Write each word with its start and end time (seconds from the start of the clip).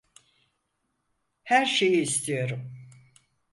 Her 1.43 1.65
şeyi 1.65 2.01
istiyorum. 2.01 2.71